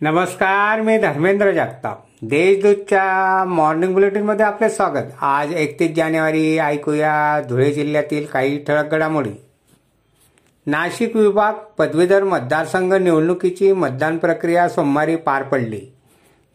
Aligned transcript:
नमस्कार 0.00 0.80
मी 0.80 0.98
धर्मेंद्र 0.98 1.50
जगताप. 1.50 2.04
देशदूतच्या 2.22 3.44
मॉर्निंग 3.44 3.92
बुलेटिनमध्ये 3.92 4.46
आपले 4.46 4.68
स्वागत. 4.70 5.12
आज 5.20 5.54
एकतीस 5.54 5.90
जानेवारी 5.96 6.58
ऐकूया 6.58 7.40
धुळे 7.48 7.72
जिल्ह्यातील 7.72 8.26
काही 8.26 8.64
ठळक 8.64 8.90
घडामोडी. 8.90 9.30
नाशिक 10.66 11.16
विभाग 11.16 11.52
पदवीधर 11.52 12.24
मतदारसंघ 12.24 12.94
निवडणुकीची 12.94 13.72
मतदान 13.72 14.18
प्रक्रिया 14.18 14.68
सोमवारी 14.68 15.16
पार 15.16 15.42
पडली. 15.42 15.80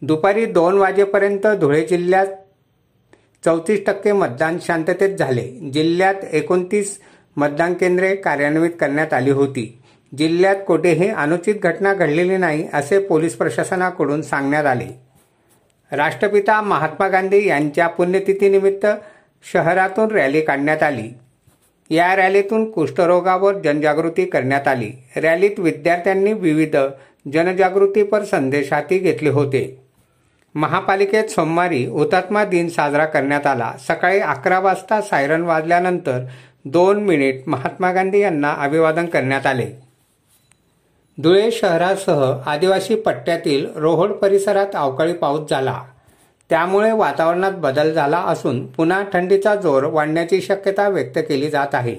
दुपारी 0.02 0.46
दोन 0.46 0.78
वाजेपर्यंत 0.78 1.46
धुळे 1.46 1.86
जिल्ह्यात 1.86 2.26
चौतीस 3.44 3.80
टक्के 3.86 4.12
मतदान 4.12 4.58
शांततेत 4.62 5.16
झाले. 5.16 5.70
जिल्ह्यात 5.74 6.24
एकोणतीस 6.32 7.00
मतदान 7.36 7.74
केंद्रे 7.74 8.16
कार्यान्वित 8.16 8.70
करण्यात 8.80 9.12
आली 9.12 9.30
होती. 9.30 9.80
जिल्ह्यात 10.18 10.56
कुठेही 10.66 11.08
अनुचित 11.08 11.54
घटना 11.62 11.94
घडलेली 11.94 12.36
नाही 12.36 12.68
असे 12.72 12.98
पोलीस 12.98 13.36
प्रशासनाकडून 13.36 14.22
सांगण्यात 14.22 14.66
आले. 14.66 15.00
राष्ट्रपिता 15.92 16.60
महात्मा 16.60 17.08
गांधी 17.08 17.48
यांच्या 17.48 17.86
पुण्यतिथीनिमित्त 17.86 18.86
शहरातून 19.52 20.10
रॅली 20.10 20.40
काढण्यात 20.40 20.82
आली. 20.82 21.14
या 21.90 22.16
रॅलीतून 22.16 22.70
कुष्ठरोगावर 22.70 23.54
जनजागृती 23.54 24.24
करण्यात 24.24 24.68
आली. 24.68 24.90
रॅलीत 25.16 25.50
विद्यार्थ्यांनी 25.58 26.32
विविध 26.32 26.76
जनजागृतीपर 27.32 28.24
संदेश 28.24 28.72
हाती 28.72 28.98
घेतले 28.98 29.28
होते. 29.28 29.84
महापालिकेत 30.54 31.24
सोमवारी 31.24 31.84
हुतात्मा 31.84 32.44
दिन 32.44 32.68
साजरा 32.68 33.04
करण्यात 33.04 33.46
आला. 33.46 33.72
सकाळी 33.88 34.18
अकरा 34.18 34.58
वाजता 34.58 35.00
सायरन 35.00 35.42
वाजल्यानंतर 35.42 36.24
दोन 36.64 37.04
मिनिट 37.04 37.42
महात्मा 37.46 37.92
गांधी 37.92 38.20
यांना 38.20 38.54
अभिवादन 38.58 39.06
करण्यात 39.06 39.46
आले. 39.46 39.83
धुळे 41.18 41.50
शहरासह 41.50 42.22
आदिवासी 42.46 42.94
पट्ट्यातील 42.94 43.66
रोहड 43.76 44.12
परिसरात 44.12 44.74
अवकाळी 44.74 45.12
पाऊस 45.12 45.50
झाला. 45.50 45.80
त्यामुळे 46.50 46.90
वातावरणात 46.92 47.52
बदल 47.52 47.92
झाला 47.92 48.18
असून 48.18 48.66
पुन्हा 48.66 49.02
थंडीचा 49.12 49.54
जोर 49.54 49.84
वाढण्याची 49.84 50.40
शक्यता 50.40 50.88
व्यक्त 50.88 51.18
केली 51.18 51.50
जात 51.50 51.74
आहे. 51.74 51.94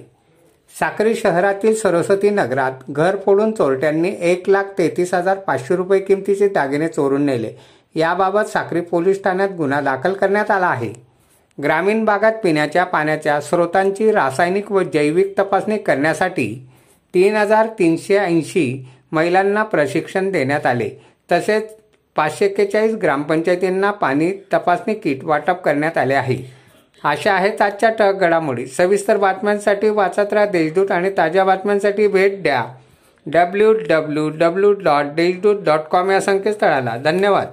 साक्री 0.80 1.16
शहरातील 1.16 1.76
सरस्वती 1.76 2.30
नगरात 2.30 2.72
घर 2.90 3.16
फोडून 3.26 3.52
चोरट्यांनी 3.52 4.12
एक 4.22 4.50
लाख 4.50 4.64
तेहतीस 4.78 5.14
हजार 5.14 5.38
पाचशे 5.38 5.76
रुपये 5.76 6.00
किमतीचे 6.00 6.48
दागिने 6.48 6.88
चोरून 6.88 7.22
नेले. 7.22 7.52
याबाबत 7.96 8.50
साक्री 8.50 8.82
पोलीस 8.82 9.24
ठाण्यात 9.24 9.50
गुन्हा 9.50 9.82
दाखल 9.82 10.14
करण्यात 10.14 10.52
आला 10.52 10.68
आहे. 10.68 10.94
ग्रामीण 11.64 12.04
भागात 12.06 12.34
पिण्याच्या 12.44 12.84
पाण्याच्या 12.84 13.42
स्रोतांची 13.42 14.12
रासायनिक 14.12 14.72
व 14.72 14.82
जैविक 14.84 15.34
तपासणी 15.40 15.78
करण्यासाठी 15.78 16.68
तीन 17.14 17.36
हजार 17.36 17.68
तीनशे 17.80 18.18
ऐंशी 18.18 18.88
महिलांना 19.12 19.64
प्रशिक्षण 19.64 20.32
देण्यात 20.32 20.66
आले. 20.66 20.90
तसेच 21.32 21.64
पाचशे 22.16 22.46
एक्केचाळीस 22.46 22.96
ग्रामपंचायतींना 22.96 23.92
पाणी 23.92 24.32
तपासणी 24.54 24.94
किट 24.94 25.24
वाटप 25.24 25.62
करण्यात 25.62 25.98
आले 25.98 26.14
आहे. 26.14 26.38
अशा 27.04 27.34
आहेत 27.34 27.62
आजच्या 27.62 27.90
टक 27.90 28.14
घडामोडी. 28.20 28.66
सविस्तर 28.66 29.18
बातम्यांसाठी 29.18 29.90
वाचत 29.90 30.34
राहा 30.34 30.46
देशदूत 30.46 30.92
आणि 30.92 31.10
ताज्या 31.18 31.44
बातम्यांसाठी 31.44 32.08
भेट 32.08 32.44
द्या. 32.44 32.66
W 33.26 33.74
W 33.74 34.30
W 34.30 34.74
dot 34.74 35.06
Deshdoot 35.06 35.64
dot 35.64 35.80
com 35.80 36.12
या 36.12 36.22
संकेतस्थळाला. 36.22 36.98
धन्यवाद. 36.98 37.48